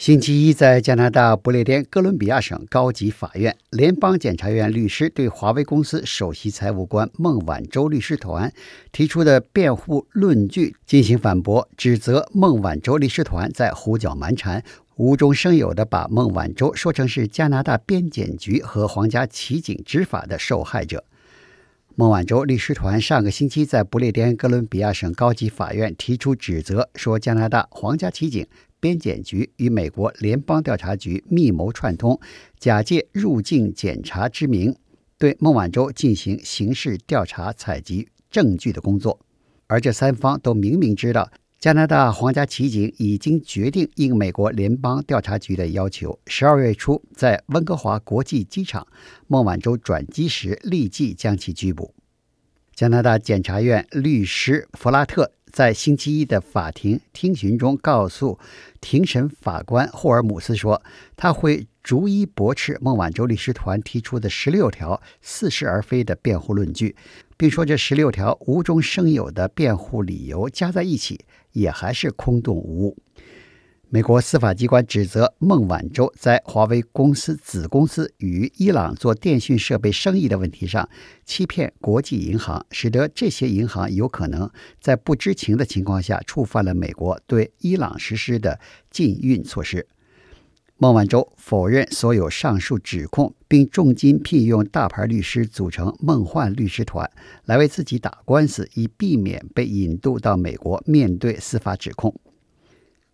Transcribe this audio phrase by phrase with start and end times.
[0.00, 8.50] 星期一，在加拿大不列颠哥伦比亚省高级法院，联邦检察院律师对华为公司首席财务官孟晚舟律师团
[8.92, 14.64] 提出的辩护论据进行反驳，指责孟晚舟律师团在胡搅蛮缠，
[14.96, 21.04] 无中生有地把孟晚舟说成是加拿大边检局和皇家骑警执法的受害者。
[21.96, 28.46] 孟晚舟律师团上个星期在不列颠哥伦比亚省高级法院提出指责，说加拿大皇家骑警。
[28.78, 32.18] 边检局与美国联邦调查局密谋串通，
[32.58, 34.74] 假借入境检查之名，
[35.18, 39.20] 对孟晚舟进行刑事调查、采集证据的工作。
[39.66, 48.86] 而这三方都明明知道，加拿大皇家骑警已经决定应美国联邦调查局的要求，十二月初在温哥华国际机场
[49.26, 51.94] 孟晚舟转机时立即将其拘捕。
[52.74, 55.32] 加拿大检察院律师弗拉特。
[55.52, 58.38] 在星期一的法庭听询中，告诉
[58.80, 60.80] 庭审法官霍尔姆斯说，
[61.16, 66.94] 他会逐一驳斥孟晚舟律师团提出的十六条似是而非的辩护论据，
[67.36, 71.20] 并说这十六条无中生有的辩护理由加在一起，
[71.52, 72.96] 也还是空洞无物。
[73.92, 80.88] 美国司法机关指责孟晚舟在华为公司子公司与伊朗做电讯设备生意的问题上
[81.24, 84.48] 欺骗国际银行，使得这些银行有可能
[84.80, 88.60] 在不知情的情况下触犯了美国对伊朗实施的
[88.92, 89.88] 禁运措施。
[90.82, 97.10] 孟晚舟否认所有上述指控，并重金聘用大牌律师组成梦幻律师团
[97.44, 102.18] 来为自己打官司，以避免被引渡到美国面对司法指控。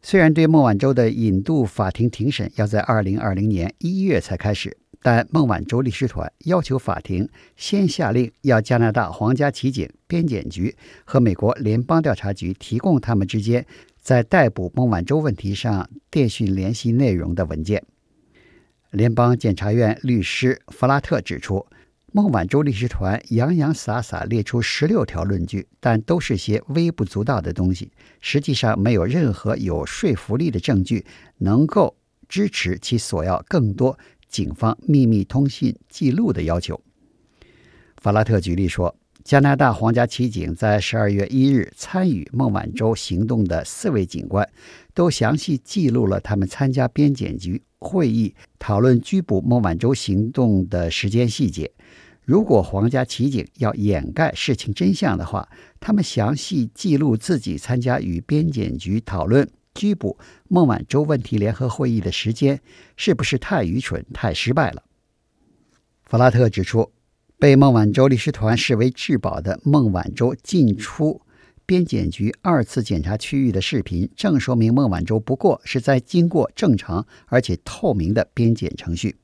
[0.00, 13.66] 虽然对孟晚舟的引渡法庭庭审要在二零二零年一月才开始，但孟晚舟律师团要求法庭先下令，要加拿大皇家骑警、边检局和美国联邦调查局提供他们之间
[14.00, 17.84] 在逮捕孟晚舟问题上电讯联系内容的文件。
[18.90, 21.66] 联邦检察院律师弗拉特指出。
[22.12, 31.06] 孟晚舟律师团洋洋洒洒列出十六条论据，但都是些微不足道的东西，实际上没有任何有说服力的证据
[31.38, 31.96] 能够
[32.28, 33.96] 支持其索要更多
[34.28, 36.80] 警方秘密通信记录的要求。
[37.98, 38.96] 法拉特举例说，
[39.30, 44.50] 加拿大皇家骑警在十二月一日参与孟晚舟行动的四位警官，
[44.92, 51.70] 都详细记录了他们参加边检局会议、讨论拘捕孟晚舟行动的时间细节。
[52.24, 55.48] 如果皇家骑警要掩盖事情真相的话，
[55.78, 60.18] 他们详细记录自己参加与边检局讨论拘捕
[60.48, 62.60] 孟晚舟问题联合会议的时间，
[62.96, 64.82] 是不是太愚蠢、太失败了？
[66.02, 66.90] 弗拉特指出，
[67.40, 71.22] 被孟晚舟律师团视为至宝的孟晚舟进出
[71.64, 79.16] 边检局二次检查区域的视频，正说明孟晚舟不过是在经过正常而且透明的边检程序。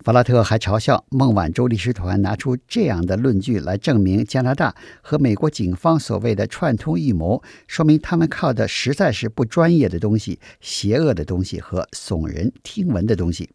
[0.00, 13.50] 法拉特还嘲笑孟晚舟律师团拿出这样的论据来证明加拿大和美国警方所谓的串通预谋，说明他们靠的实在是不专业的东西、邪恶的东西和耸人听闻的东西。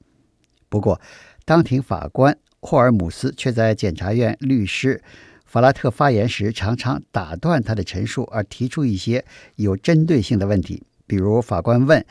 [0.69, 1.01] 不过，
[1.43, 5.03] 当庭法官霍尔姆斯却在检察院律师
[5.45, 9.25] 法拉特发言时常常打断他的陈述，而提出一些
[9.57, 12.03] 有针对性的问题，比如法官问。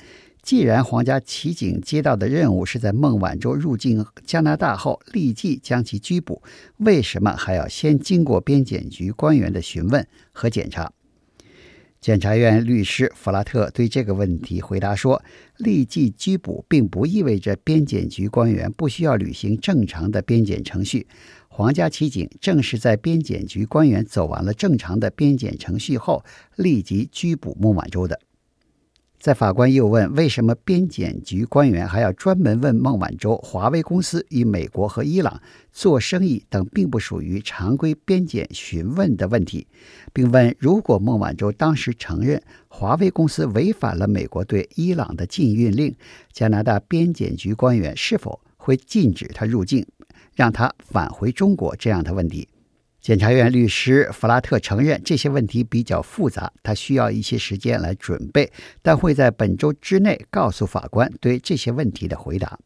[0.42, 6.42] 既然皇家骑警接到的任务是在孟晚舟入境加拿大后立即将其拘捕，
[6.78, 10.92] 为什么还要先经过边检局官员的询问和检查？
[12.02, 15.22] 检察院律师弗拉特对这个问题回答说
[15.58, 21.06] ：“立即拘捕并不意味着边检局官员不需要履行正常的边检程序。
[21.46, 26.24] 皇家骑警正是在边检局官员走完了正常的边检程序后，
[26.56, 28.18] 立即拘捕孟晚舟的。”
[29.22, 35.41] 在法官又问为什么边检局官员还要专门问孟晚舟华为公司与美国和伊朗
[35.71, 39.69] 做生意等并不属于常规边检询问的问题，
[40.12, 45.94] 并问如果孟晚舟当时承认华为公司违反了美国对伊朗的禁运令，
[46.33, 49.86] 加拿大边检局官员是否会禁止他入境，
[50.34, 52.48] 让他返回中国这样的问题。
[53.03, 58.49] 检察院律师弗拉特承认这些问题比较复杂，他需要一些时间来准备，
[58.81, 62.57] 但会在本周之内告诉法官对这些问题的回答。